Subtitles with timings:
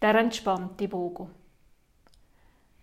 [0.00, 1.28] Der entspannte Bogen.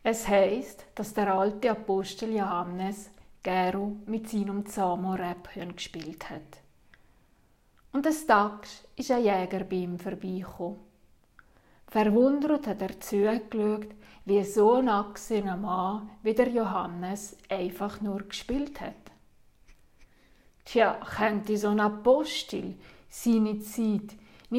[0.03, 3.09] Es heißt, dass der alte Apostel Johannes
[3.41, 6.61] Gero mit seinem Zamo Rebhörn gespielt hat.
[7.91, 10.79] Und des Tages ist ein Jäger bei ihm vorbeigekommen.
[11.87, 13.87] Verwundert hat er zugeschaut,
[14.25, 18.93] wie so ein angesehener Mann wie der Johannes einfach nur gespielt hat.
[20.65, 22.75] Tja, könnte so ein Apostel
[23.09, 24.15] seine Zeit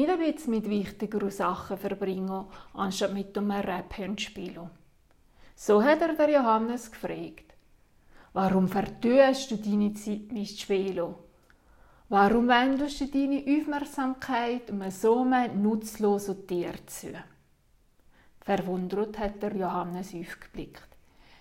[0.07, 4.69] ein bisschen mit wichtigeren Sachen verbringen, anstatt mit einem Rebhörn spielen?
[5.55, 7.53] So hat er der Johannes gefragt.
[8.33, 11.15] Warum vertust du deine Zeit mit Spielen?
[12.07, 17.13] Warum wendest du deine Aufmerksamkeit um so einem nutzlosen Tier zu?
[18.41, 20.87] Verwundert hat der Johannes aufgeblickt.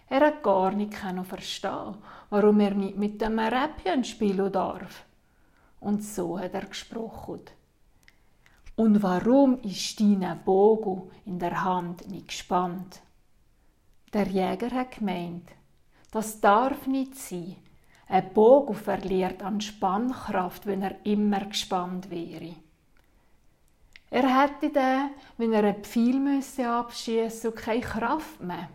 [0.09, 1.97] Er hat gar nicht verstehen,
[2.31, 5.05] warum er nicht mit dem Räppchen spielen darf.
[5.81, 7.43] Und so hat er gesprochen.
[8.79, 13.01] Und warum ist dein Bogen in der Hand nicht gespannt?
[14.13, 15.51] Der Jäger hat gemeint,
[16.13, 17.57] das darf nicht sein.
[18.07, 22.55] Ein Bogen verliert an Spannkraft, wenn er immer gespannt wäre.
[24.11, 28.69] Er hätte dann, wenn er ein Pfeil müsse abschießen, keine Kraft mehr.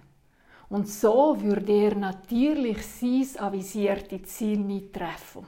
[0.68, 5.48] Und so würde er natürlich sein avisiertes Ziel nicht treffen.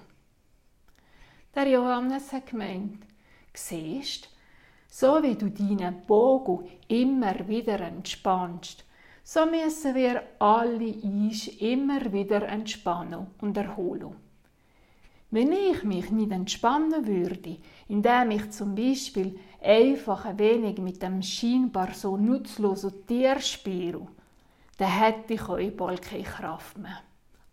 [1.54, 3.06] Der Johannes hat gemeint,
[3.54, 4.30] siehst,
[4.98, 8.86] so wie du deinen Bogen immer wieder entspannst,
[9.26, 14.16] so müssen wir alle uns immer wieder entspannen und erholen.
[15.32, 17.58] Wenn ich mich nicht entspannen würde,
[17.90, 24.08] indem ich zum Beispiel einfach ein wenig mit dem scheinbar so nutzlosen Tier spiele,
[24.78, 27.02] dann hätte ich euch bald keine Kraft mehr.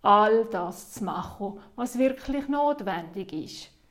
[0.03, 3.82] All das zu machen, was wirklich notwendig ist.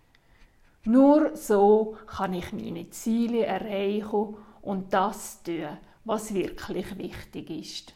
[0.83, 7.93] Nur so kann ich meine Ziele erreichen und das tun, was wirklich wichtig ist.